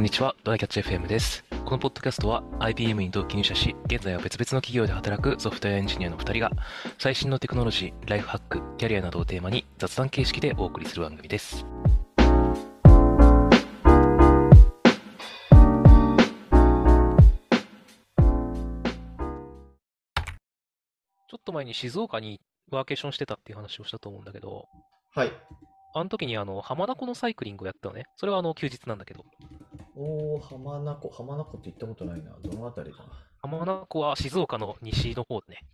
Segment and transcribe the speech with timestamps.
[0.00, 1.44] こんにちは、ドライキャッチ FM です。
[1.50, 6.50] このポッドキャストは IBM に同期入社し、現在は別々の企業で働くソフトウェアエンジニアの2人が、
[6.98, 11.66] 最新のテクノロジー、ライフハック、キャリアなどをテーマに雑談形式でお送りする番組です。
[11.66, 24.64] ちょっと前に静岡にワーケーションしてたっていう話をしたと思うんだけど、
[25.14, 25.32] はい。
[25.92, 28.04] あの時にあの浜名湖のサイクリングをやったのね。
[28.16, 29.24] それはあの休日なんだけど、
[29.94, 31.08] おー、浜名湖。
[31.10, 32.36] 浜名湖って行ったことないな。
[32.40, 33.04] どのあたりだ？
[33.38, 35.66] 浜名湖は静岡の西の方でね、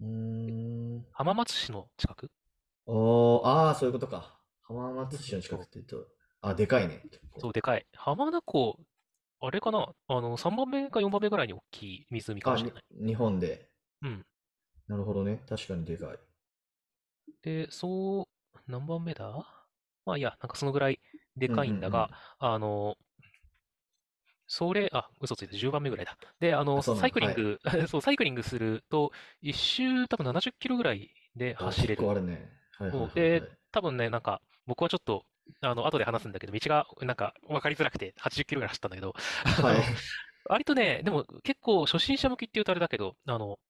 [0.00, 0.06] うー
[0.98, 1.04] ん。
[1.12, 2.32] 浜松市の近く？
[2.86, 4.38] おー、あー、そういうことか。
[4.62, 6.06] 浜松市の近くって言うと、
[6.42, 7.06] あ、でかいね。
[7.10, 7.86] 結構そう、でかい。
[7.94, 8.78] 浜名湖、
[9.40, 9.94] あれかな？
[10.08, 12.84] あの、3番目か4番目ぐらいに大きい湖かもあ、しれない。
[12.90, 13.70] に日本で。
[14.02, 14.24] うん。
[14.88, 15.42] なるほどね。
[15.48, 16.18] 確かにでかい。
[17.42, 19.44] で、そう、何番目だ？
[20.04, 21.00] まあいいや、なんかそのぐらい
[21.36, 22.96] でかいんだが、あの、
[24.50, 26.16] それ、あ、嘘ついた、10番目ぐらいだ。
[26.40, 32.14] で、あの、あそうなのサイクリング、 そう、サイクリングすると、一周多分70キロぐらいであ走れる結構あ。
[32.14, 32.50] るね。
[32.72, 33.14] はいはいはい、はい。
[33.14, 35.24] で多分ね、なんか、僕はちょっと、
[35.60, 39.14] あの、後で話すんだけど、道が、なんか、分かりづらくて、80キロぐらい走ったんだけど、
[39.62, 39.76] はい。
[40.46, 43.60] 割とね、でも結構初心者向きって言うとあれだけど、あの、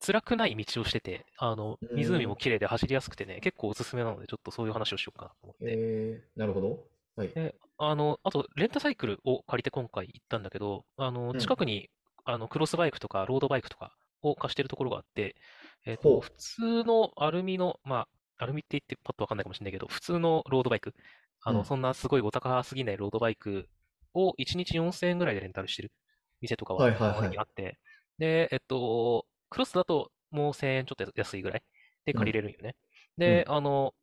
[0.00, 5.64] 辛くない道をしてて、あの、うん湖も綺麗で走りやすくてね、結構おすすめなので、ちょっとそういう話をしようかなと思って。
[5.66, 6.88] えー、なるほど。
[7.16, 7.28] はい。
[7.34, 11.40] で、あの、あと、レンタサイクルを借りて今回行ったんだけど、あの、うん。
[11.40, 11.90] 近くに、
[12.24, 15.34] あの、クロスバイクとか、ロードバイクとかを貸してるところがあって、
[15.86, 16.20] えっと、ほう。
[16.20, 20.94] 普通のアルミの、まあ、アルミって言ってパッとわかんないかもしれないけど、普通のロードバイク、
[21.42, 21.64] あの、うん。
[21.64, 23.68] そんなすごいお高すぎないロードバイク
[24.14, 25.92] を1日4000円ぐらいでレンタルしてる
[26.42, 27.36] 店とかははいはいはい。
[27.36, 27.78] あって、
[28.18, 31.62] で、えっと、クロスだともう1000円ちょっと安いぐらい
[32.04, 32.76] で借りれるんよね。
[33.16, 33.94] で、あの、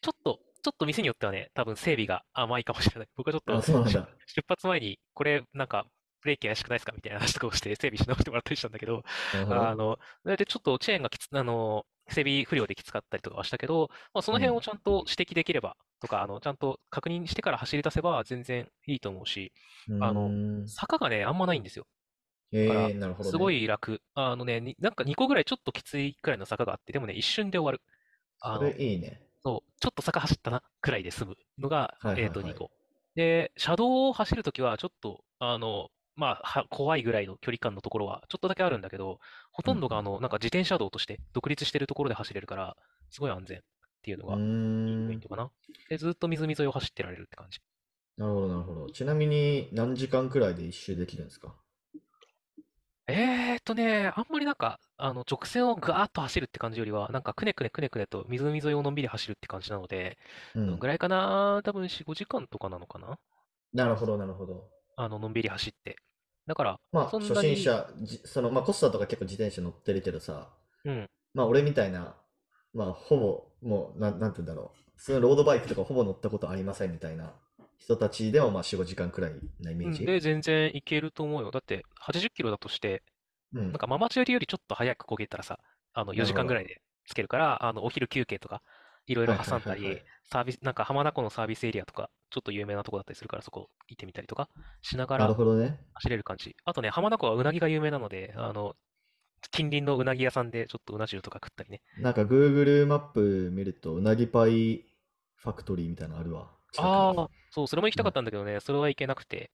[0.00, 3.08] ちょっと、ちょっと店によってはね、多分整備が甘いかもしれない。
[3.14, 4.08] 僕はちょっとあ、そうなんだ。
[4.26, 5.86] 出発前に、これ、なんか、
[6.22, 9.04] ブレーキ怪しくないですかみたいな話とかをして整備し直してもらったりしたんだけど。
[9.32, 19.52] あの、で、ちょっとチェーンがきつ、あの、整備不良できつかったりとかはしたけど、まあ、その辺をちゃんと指摘できれば、とか、あの、ちゃんと確認してから走り出せば全然いいと思うし、
[20.00, 21.86] あのうーん坂がね、あんまないんですよ。
[22.50, 23.30] えからー、なるほど、ね。
[23.30, 24.00] すごい楽。
[24.14, 27.80] あのね、になんか2個ぐらいちょっときついくらいの坂があって、でもね、一瞬で終わる。
[28.40, 29.25] あその、れいいね。
[29.46, 32.70] そう、ちょっと坂走ったな、くらいで済むのが、はいはいはいえっと、2個。
[33.14, 39.20] で、車道を走るときは、ちょっと、あの、まあ、は怖いぐらいの距離感のところは、ちょっとだけあるんだけど、
[39.52, 42.76] ほとんどが、あの、なんか自転車道として独立してるところで走れるから、
[43.10, 43.62] すごい安全っ
[44.02, 45.28] ていうのうが、いいーんポイント。
[45.28, 45.50] かな。
[45.88, 47.60] で、ずっと湖沿いを走ってられるって感じ。
[48.18, 48.90] なるほど、なるほど。
[48.90, 51.56] ちなみに何時間くらいで一周できるんですか？
[53.08, 60.18] えーっとね、あんまりなんか、あの、直線をガーッと走るって感じよりは、なんかくねくねくねくねと湖沿いをのんびり走るって感じなので、
[60.54, 60.86] うんどんぐ。
[60.88, 61.60] らいかな？
[61.64, 63.18] 多分4、5時間とかなのかな？
[63.72, 64.68] なるほど、なるほど。
[64.96, 65.96] あの、のんびり走って。
[66.46, 70.48] だから、まあ、そんなに初心者、じその、まあ、コスタとか結構自転車乗ってるけどさ、
[70.84, 71.06] うん。
[71.34, 72.16] まあ、俺みたいな、
[72.74, 74.78] まあ、ほぼ、もう、なん、なんて言うんだろう。
[74.96, 77.34] 普通のロードバイクとかほぼ乗ったことありませんみたいな
[77.78, 80.00] 人たちでも、まあ、4、5時間くらいなイメージ？
[80.00, 81.50] うんで、全然いけると思うよ。
[81.50, 83.02] だって、80キロだとして、
[83.54, 85.58] うんなんかママチャリよりちょっと早く焦げたらさ、
[85.92, 88.62] あの、4時間ぐらいでつけるから、あの、お昼休憩とか、
[89.06, 94.48] いろいろ挟んだりサービス、なんか浜名湖のサービスエリアとか、ちょっと有名なとこだったりするから、そこ行ってみたりとか
[94.82, 95.78] しながなるらほどね。
[95.94, 96.56] 走れる感じ。
[96.64, 98.74] あとね、浜名湖はうなぎが有名なので、あの、
[99.52, 101.82] 近隣のうなぎ屋さんでちょっとうな重とか食ったりね。
[102.02, 104.84] なんか Google マップ見ると、うなぎパイ
[105.36, 106.55] ファクトリーみたいなのあるわ。
[106.76, 109.50] ああ、そう、それも行きたかったんだけどね、それは行けなくて。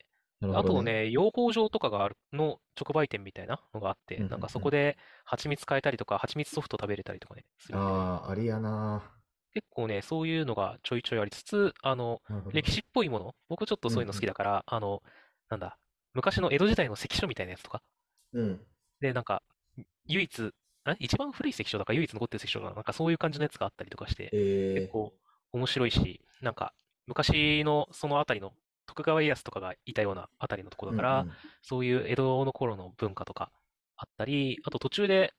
[0.55, 9.21] あなるほどとね、養蜂場とかがあるの直売店みたいなのがあって、なんかそこで蜂蜜買えたりとか、蜂蜜ソフト食べれたりとかね、するんでねああ、ありやな。
[9.55, 12.59] 結構ね、そういうのがちょいちょいありつつ、あの、なるほど。
[12.59, 15.03] 歴史っぽいもの、僕ちょっとそういうの好きだから、あの、
[15.49, 15.79] なんだ、
[16.15, 17.83] 昔の江戸時代の関所みたいなやつとか、
[18.33, 18.67] うん。
[19.01, 19.43] で、なんか、
[20.07, 20.53] 唯一、
[20.85, 24.37] あ一番古い関所だから唯一残ってる関所だな、なんかそういう感じのやつがあったりとかして、え
[24.75, 25.15] 結構
[25.53, 26.75] 面白いし、なんか、
[27.07, 28.53] 昔のそのあたりの
[28.87, 31.35] 徳川家康とかがいたようなあたりのところだから、うんうん
[31.65, 33.51] そういう江戸の頃の文化とか
[33.97, 35.33] あったり、あと途中で、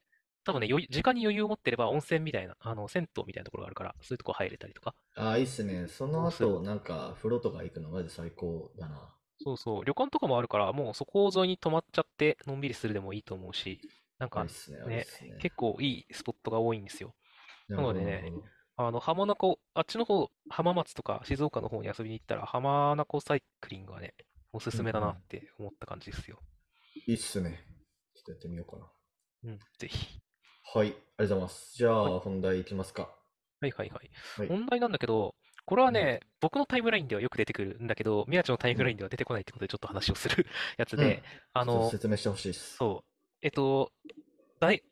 [0.45, 4.95] 多分ね、時間に余裕を持ってれば温泉みたいな、あの、銭湯みたいなところがあるから、そういうとこ入れたりとか。
[5.15, 5.87] ああ、いいっすね。
[5.87, 9.13] その後、なんか、風呂とか行くのマジ最高だな。
[9.37, 13.81] そうそう、旅館とかもあるから、もうそこ沿いに泊まっちゃって、のんびりするでもいいと思うし、
[14.17, 14.49] なんかね。
[14.87, 15.05] ね。
[15.41, 17.13] 結構いいスポットが多いんですよ。
[17.67, 18.31] なのでね
[18.75, 24.15] あの、浜名湖、あっちの方、浜松とか静岡の方に遊びに行ったら、浜名湖サイクリングはね、
[24.51, 26.39] おすすめだなって思った感じですよ。
[27.07, 27.59] いいっすね。
[28.15, 28.91] ちょっとやってみようかな。
[29.45, 30.19] うん、ぜひ。
[30.73, 31.73] はい、ありがとうございます。
[31.75, 33.09] じゃあ、は本題いきますか。
[33.61, 34.11] はいはいはい。
[34.37, 34.47] はい。
[34.47, 35.35] 本題なんだけど、
[35.65, 35.93] これはうん。
[35.93, 38.77] ね、僕のタイムラインではよく出てくるんだけど、宮地のタイうん。
[38.77, 40.45] ムラインでは出てこないってことでちょっと話をする
[40.77, 40.99] やつうん。
[40.99, 41.23] で、
[41.53, 42.77] あちょっとの、説明してほしいです。
[42.77, 43.09] そう、
[43.41, 43.91] えっと、
[44.59, 44.83] 大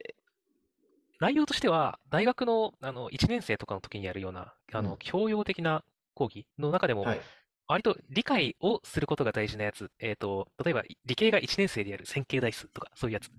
[1.22, 4.98] 内容としては、大学の、あの1年生とかの時にやるような、あのうん。
[4.98, 5.84] 教養的な
[6.16, 7.22] 講義の中でも、はい。
[7.68, 13.30] 割と理解をすることが大事なやつ、えっと、例えば理系が1年生でやる線形代数とか、そういうやつ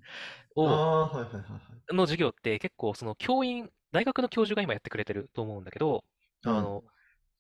[0.54, 0.74] を、はい
[1.16, 1.94] はいはいはい。
[1.94, 6.04] の授業って結構その教員、大学の教授が今やってくれてると思うんだけど、
[6.44, 6.56] うん。
[6.56, 6.84] あの、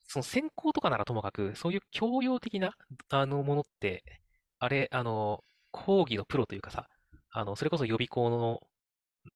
[0.08, 2.74] その専攻とかならともかく、そういう教養的な、
[3.10, 4.02] あの、ものって、
[4.58, 6.88] あれ、あの、講義のプロというかさ、
[7.30, 8.60] あの、それこそ予備校の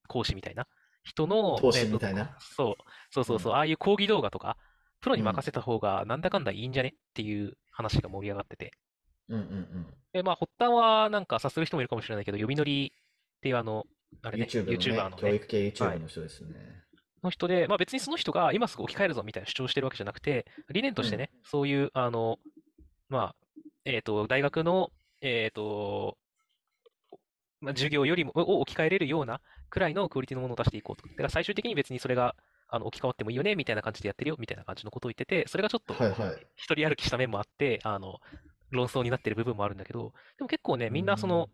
[0.08, 0.66] 講師みたいな
[1.06, 2.36] 人の、投えっと、資みたいな。
[2.38, 3.58] そう、そうそうそう、うん。
[3.58, 4.56] ああいう講義動画とか、
[5.00, 5.26] プロにうん。
[5.26, 8.72] 任せた方がなんだかんだいいんじゃねっていう話が盛り上がってて。
[9.28, 9.86] うんうんうん。
[10.12, 13.84] で、まあ、発端はなんか察する人もいるかもしれないけど、呼び乗りっていうあの、
[14.22, 16.82] あれね、YouTube の YouTuber ね、のね、教育系は YouTube い、の人ですね。
[17.22, 21.06] の人で、まあ別にその人が今すぐ置き換えるぞみたいな主張してるわけじゃなくて、理念とうん。
[21.06, 22.38] してね、そういう、あの、
[23.08, 23.36] まあ、
[23.84, 26.18] えっと、大学の、えっと、
[27.66, 29.40] まあ、授業よりも、を置き換えれるような
[29.70, 31.08] くらいのクオリティのものを出していこうと。
[31.08, 32.36] だから最終的に別にそれが、
[32.68, 35.94] あの、置き換わってもいいよね、みたいな感じでやってるよ、みたいな感じのことを言ってて、それがちょっと。
[36.54, 38.20] 一人歩きした面もあって、あの、
[38.70, 41.50] 論争になってる部分もあるんだけど、でも結構ね、みんなその、ん。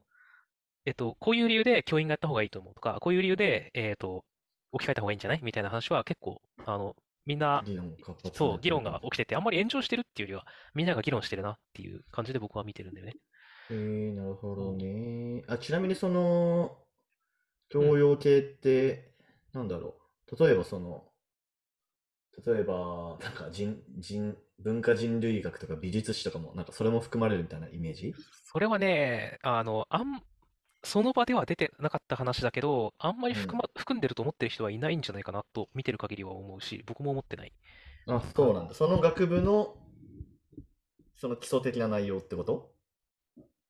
[0.85, 4.25] えっと、こういう理由で教員がやった方がいいと思うとか、こういう理由で、えっと、
[4.73, 6.95] 置き換えた方がいいんじゃないみたいな話は結構、あの、
[7.25, 7.63] みんな、
[8.35, 8.83] そう、議論。
[8.83, 13.15] が起きてて、あんまり炎上してるっていうよりは、みんなが議論してるなっていう感じで僕は見てるんだよね。
[13.71, 14.73] えー、なるほど。
[14.73, 15.45] ね。
[15.47, 16.77] あ、ちなみにその、
[17.75, 17.81] うん。
[17.81, 19.15] 教養系って、
[19.53, 19.97] なんだろ
[20.31, 20.45] う？
[20.45, 21.05] 例えばその、
[22.47, 28.15] 例えば、なんか人、人、文化人類学とか美術史とかも、なんかそれも含まれるみたいなイメージ？
[28.45, 30.23] それはね、あの、あん、
[30.83, 33.41] その場では出てなかった話だけど、あんまりうん。
[33.41, 37.53] 含ま、含んでると思ってる人はいないんじゃないかなと見てる限りは思うし、僕も思ってない。
[38.07, 38.75] あ、そうなんだ。
[38.75, 39.77] その学部の、
[41.17, 42.73] その基礎的な内容ってこと？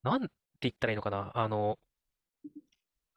[0.03, 0.29] なんて
[0.63, 1.33] 言ったらいいのかな？
[1.35, 1.79] あの、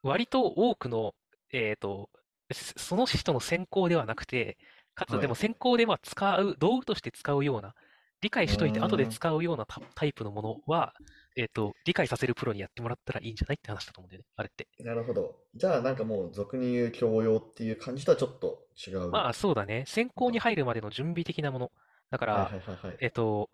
[0.03, 1.13] 割と多くの、
[1.51, 2.09] えっと、
[2.51, 4.57] そその人の専攻ではなくて、
[4.93, 5.21] かつはい。
[5.21, 7.73] でも専攻では使う、道具として使うような、
[8.21, 9.07] 理解うしといて後で。
[9.07, 10.93] 使うようなタタイプのものは、
[11.35, 14.67] えっと、理解させるプロにやってもらったらいいんじゃないって話だと思うんだよね、あれって。
[14.79, 15.35] なるほど。
[15.53, 20.39] じゃあなんかもう俗に言う教養っていう感じとはちょっと違うまあそうだね、専攻に。
[20.39, 21.71] 入るまでの準備的なもの。
[22.09, 22.97] だかはいら、はいはいはい。
[23.01, 23.49] えっと、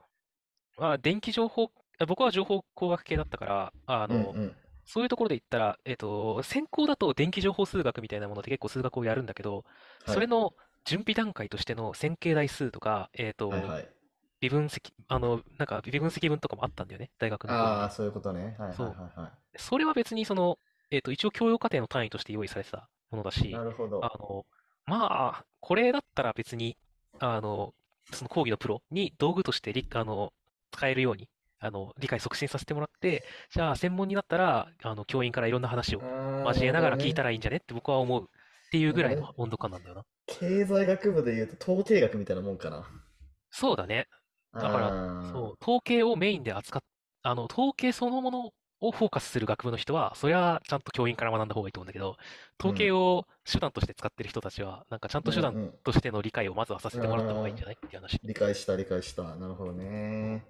[0.78, 1.70] まあ電気情報、あ
[2.06, 4.56] 僕は情報工学系だったから、あの、うんうん。
[4.86, 9.64] そういうところで言ったら、えっと、専攻だと電気情報数学みたいなものって結構数学をやるんだけど、
[10.06, 10.14] はい。
[10.14, 10.54] それの
[10.86, 13.88] 準備段階としての線形代数とか、えっと、はいはい。
[14.42, 17.54] 微分積、あの、なんか微分積分とかもあったんだよね、大学の。
[17.54, 18.56] ああ、そういうことね。
[18.58, 19.58] はいはいそはいはう。
[19.58, 20.58] それは別にその、
[20.90, 23.52] えっと、一応教養課程の単位として用意されてたものだい。
[23.52, 24.02] なし、るほど。
[24.02, 24.46] あの、
[24.86, 25.08] ま
[25.40, 26.78] あ、これだったら別に、
[27.20, 27.74] あの、
[28.12, 30.34] その講義のプロに道具として理、あの、
[30.72, 31.30] 使えるように、
[31.62, 36.02] あの、理解促進させてもらって、じゃあ専門になったら、あの、教員からいろんな話を
[36.46, 37.24] 交えながら聞いた。
[37.24, 38.26] らいいんじゃねって僕は思うっ
[38.72, 39.16] ていうぐらい。
[39.16, 40.06] の温度感なんだよな。
[40.26, 42.88] 経済学部で言うと統計学みたいなもんかな。
[43.52, 44.08] そうだね。
[44.54, 46.82] だから、そう、統計をメインで扱っ、
[47.24, 52.18] あの、統計そのものをフォーカスする学部の人は、それはちゃんと教員から学んだ方がいいと思うんだけど、
[52.60, 52.98] 統計うん。
[52.98, 55.58] を手段として使ってる人たちは、なんかちゃんと手段。
[55.84, 58.22] としての理解をまずはさせてもらった方がいいんじゃないって話。
[58.24, 59.36] 理解した理解した。
[59.36, 60.44] なるほどね。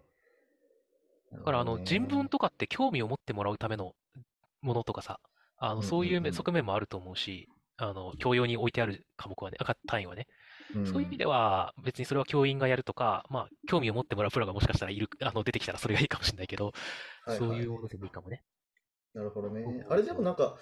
[1.31, 2.29] だからあの人文ね。
[2.29, 3.93] とかって興味を持ってもらうための
[4.61, 5.19] ものとかさ、
[5.57, 9.57] あのそういう側面もあると思うし、あの教養に置いてある科目はね、
[9.88, 10.27] 単位はね、
[10.85, 11.17] そういう意味ん。
[11.17, 16.73] では別にそれは教員がやるとか、まあ興味を持ってもらうプロがもしかしたらいる、あの出てきたらそれがいいかもしれないけど、
[17.25, 17.39] はいはい。
[17.39, 18.43] そういうものでもいいかもね。
[19.13, 19.85] なるほどね。
[19.89, 20.13] あれで。
[20.13, 20.57] もなんか、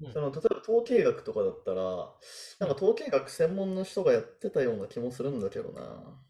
[0.00, 0.12] うん。
[0.12, 1.82] その、例えば統計学とかだったら、
[2.60, 2.76] なんかうん。
[2.76, 6.22] 統計学専門の人がやってたような気もするんだけどな。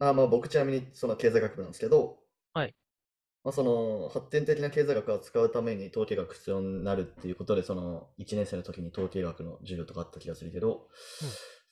[0.00, 2.18] あ、まあ僕ちなみにその経済学部なんですけど、
[2.52, 2.74] はい。
[3.44, 10.88] まあ、その発展的な経済学を使うために統計学必要になるっていうことで、その1年生の時に統計学の授業とかあった気がするけど、
[11.22, 11.28] うん。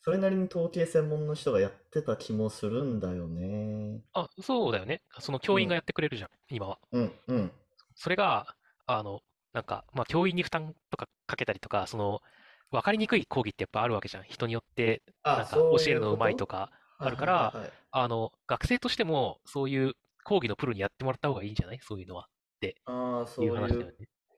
[0.07, 4.01] それなりに統計専門の人がやってた気もするんだよね。
[4.13, 5.03] あ、そうだよね。
[5.19, 6.79] その教員がうん、やってくれるじゃん、今は。
[6.93, 7.53] うん、うん。
[7.97, 8.55] それが、
[8.87, 9.21] あの、
[9.53, 12.23] なんか、まあ、教員に負担とかかけたりとか、その、
[12.71, 14.23] 分かりにくい講義ってやっぱあるわけじゃん。
[14.25, 17.71] 人によって、あ、なんか教えるのうまいとかあるから、はい。
[17.91, 19.95] あの、学生としてもそういう
[20.26, 21.78] 講義のプロにやってもらった方がいいんじゃない？
[21.80, 22.26] そういうのは。
[22.56, 23.92] ってああ、いうそういう話だよね。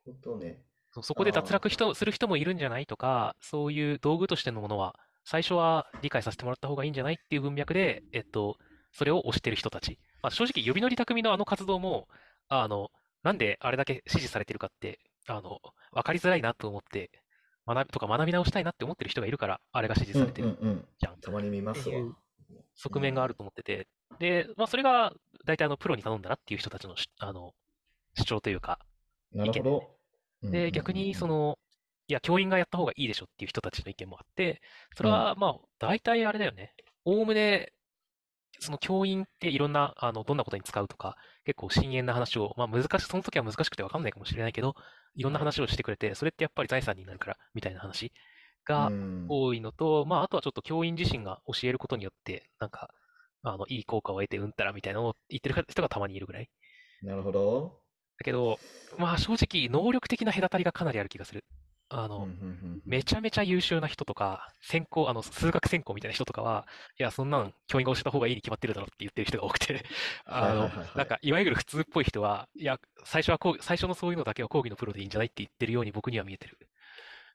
[0.05, 0.63] ことね。
[1.03, 8.57] そこで脱あ落人する人もいるんじゃないとか、そういう道具としてのものは、最初は理解させてもらった方がいいんじゃないっていう文脈で、えっと、
[8.93, 9.99] それを推してる人たち。
[10.23, 12.09] まあ、正直、呼び乗り匠のあの活動も、
[12.49, 12.89] あの、
[13.23, 15.59] なんであれだけ支持されてるかって、あの、
[15.93, 17.11] わかりづらいなと思って、
[17.67, 20.89] 学びとか学び直したいなって思ってる人がいるから、あれが支持されてるうんうん。
[20.99, 21.15] じゃん。
[21.15, 21.97] ったまに見ますわ。
[22.75, 23.87] 側面があると思ってて、
[24.19, 25.13] で、まあ、それが
[25.49, 27.55] 大体あのプロに頼んだらっていう人たちのしあの
[28.17, 28.81] 主張というか、
[29.33, 29.99] な意見るほど。
[30.51, 31.59] で、ん逆にその、
[32.09, 34.63] いや、教員がやった方がいいでしょっていう人たちの意見もあって、
[34.97, 35.13] それうん。
[35.13, 36.75] はまあ、大体あれだよね。
[37.05, 37.73] おおむね、
[38.61, 44.75] その教員っていろんな、あの、どんなことに使うとか、結構深淵な話を、まあ難しい、その時は難しくてわかんないかもしれないけど、
[45.15, 48.13] いろんな話をしてくれて、それってやっぱり財産になるから、みたいな話
[48.65, 49.29] がうん。
[49.29, 52.91] 多いのと、まああとはちょっと教員自身が教えることによって、なんか、
[53.53, 56.49] あの、いい効果を得てうんたらみたいなのを言ってる人がたまにいるぐらい。
[57.03, 57.81] なるほど。
[58.19, 58.59] だけど、
[58.99, 61.45] まあ正直、能力的な隔たりがかなりある気がする。
[61.91, 66.67] あの、うんうんうんうんめちゃめちゃ優秀な人とか、専攻、あの、数学専攻みたいな人とかは、
[66.99, 69.85] いや、そんなん教員が教えた方がいいに決まってるだろって言ってる人が多くて、
[70.25, 76.59] あのはいはいはいはい、なんか、いわゆる普通っぽい人は、いや、最初はこう、最初のそういうのだけは講義のプロでいいんじゃないって言ってるように僕には見えてる。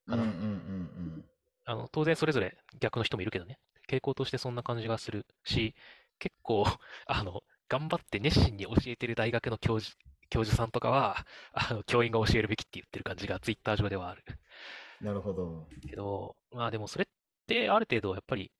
[0.08, 1.25] かなうんうんうん
[1.65, 5.75] あの、当然それぞれ逆の人もいるけどね、傾向としてそんな感じがするし、
[6.24, 6.63] 結構、
[7.06, 9.98] あの、頑張って熱心に教えてる大学の教授、
[10.30, 14.24] 教授さんとかは、あの、教員が教えるべきって言ってる感じがツイッター上ではある。
[15.01, 15.08] うん。
[15.08, 15.68] なるほど。
[15.86, 17.08] けど、まあでもそれっ
[17.46, 18.51] てある程度やっぱり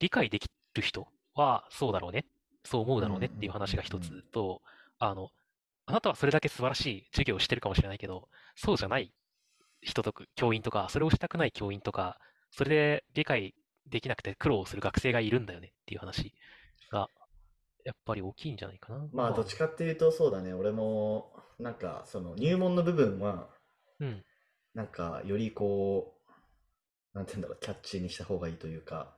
[0.00, 2.26] 理解できる人はそうだろうね、
[2.64, 4.60] そう思うだろうねっていう話が一つと、
[4.98, 5.30] あの、
[5.86, 9.12] あなたはそれだけ素晴らしい授業をしてるかもしれないけど、そうじゃない
[9.82, 12.18] 人とか、教員とか、それをしたくない教員とか、
[12.50, 13.54] それで理解
[13.86, 16.34] できなくて苦労する学生がいるんだよねっていう話
[16.94, 17.08] が、
[17.84, 19.08] やっぱり大きいんじゃないかな。
[19.12, 20.54] まあ、どっちかっていうと、そうだね。
[20.54, 23.48] 俺も、なんか、その、入門の部分は、
[24.00, 24.24] うん、
[24.74, 26.14] なんか、よりこ
[27.14, 29.16] う、なんて言うんだろう、キャッチーにした方がいいというか、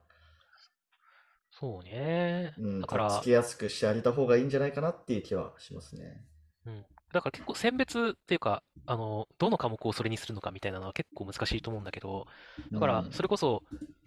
[1.51, 2.53] そうね。
[2.59, 6.23] うん、だからとっつきやすくしてあげた方がいいんじゃないかなっていう気はしますね。
[6.67, 6.85] うん。
[7.15, 12.27] だから結構選別っていうか、あの、どの科目をそれにするのかみたいなのは結構難しいと思うんだけど、
[12.73, 13.63] だからうんそれこそ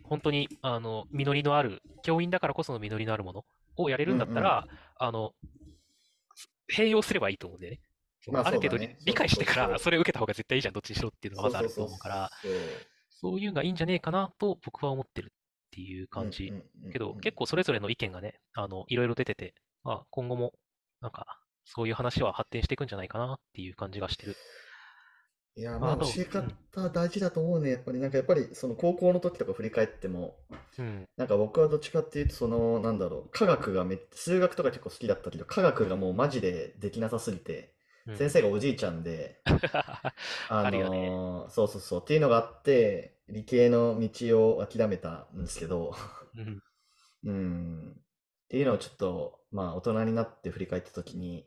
[0.09, 3.45] 本当に、あの、実りのある、教員だからこその実りのあるもの
[3.83, 4.67] をやれるんだったら、
[4.97, 5.33] あの、
[6.71, 7.79] 併用すればいいと思うんだよね。
[8.27, 12.31] まあある程度理理解してから、それを受けた方が絶対いいじゃん、どっちにしろっていうのがまずあると思うから、
[13.09, 16.55] そういうのがいいんじゃねえかなと僕は思ってるっていう感じうん。
[16.55, 20.53] うんうんけど、うん結構それぞれの意見がね、あの、いろいろ出てて、まあ、今後も、
[21.01, 24.35] なんか、そういう話は発展していくんじゃないかなっていう感じがしてる。
[25.59, 27.71] いや、まあ教え方大事だと思うね。
[27.71, 30.35] やっぱりなんかやっぱりその高校の時とか振り返っても、
[30.77, 31.07] うん。
[31.17, 37.73] なんか僕はどっちかっていうとそのなんだろう、科学がめっ数学とか結構好きだったけど、科学がもうマジでできなさすぎて、
[38.07, 39.41] うん先生がおじいちゃんで、
[40.47, 45.93] ああるよねのーそうそうそうっていうのがあって、理系の道を諦めたんですけど、
[46.35, 46.61] うん
[47.23, 47.91] うん。
[47.99, 51.45] っていうのをちょっと、まあ大人になって振り返った時に、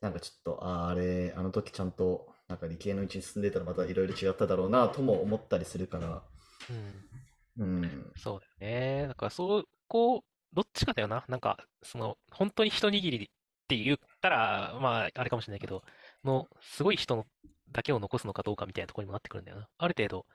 [0.00, 6.22] なんかちょっと、あーあれ、あの時ちゃんと、なんか理系の道に進んでたらまたいろいろ違っただろうなとも思ったりするから、
[6.68, 7.10] うん
[7.58, 8.12] うん。
[8.16, 9.08] そうだよね。
[9.08, 10.20] だから、そう、こう、
[10.52, 11.24] どっちかだよな。
[11.28, 13.28] なんか、その、本当に一握りっ
[13.68, 15.82] て言ったら、まあ、あれかもしれないけど、
[16.24, 17.26] の、すごい人の
[17.70, 19.68] だけを残すのかどうかみたいなところにもなってくるんだよな。
[19.78, 20.26] ある程度、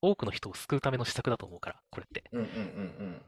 [0.00, 2.24] 多くの人を救うための施策だと思うから、これって。
[2.32, 3.22] うんうんうん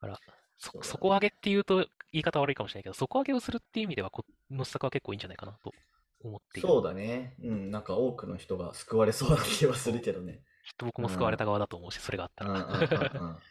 [0.00, 0.20] だから、
[0.58, 5.72] そ、底上げっていうと言い方悪いかもしれないけど、底上げをするっていう意味では、この施策は結構いいんじゃないかなと
[6.28, 6.68] 思っている。
[6.68, 7.34] そうだね。
[7.42, 10.42] うん、なんか多くの人が救われそうな気はするけどね。
[10.64, 12.66] きっと僕も救われた側だと思うし、それがあったうんうんら。
[12.66, 13.32] うんうん。
[13.32, 13.38] っ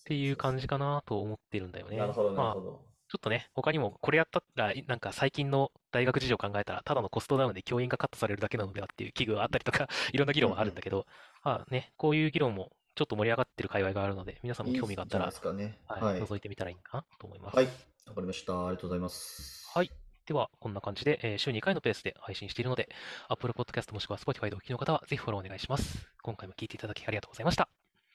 [0.00, 1.96] っていう感じかなと思ってるんだよね。
[1.96, 2.86] なるほど、なまあるほど。
[3.08, 11.06] ちょっとね、他にもこれやったら、なんか最近の大学事情を考えたら、ただのコストダウンで教員がカットされるだけなのではっていう危惧があったりとか、 いろんな議論はあるんだけど、
[11.42, 15.78] まあね、こういう議論もちょっと盛り上がってる界隈があるので、皆さんも興味があったらいいね。
[15.86, 16.22] はい、はい。
[16.22, 17.56] 覗いてみたらいいかなと思います。
[17.56, 17.66] はい。
[17.66, 18.66] わかりました。
[18.66, 19.70] ありがとうございます。
[19.72, 20.05] はい。
[20.26, 22.88] では、こんな感じで、えー週2回のペースで配信しているので、
[23.28, 26.08] Apple Podcast もしくは Spotify でお聞きの方は、ぜひフォローお願いします。
[26.22, 27.68] 今回も聞いていただきありがとうございました。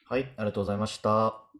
[0.04, 0.22] はい。
[0.36, 1.51] ありがとうございました。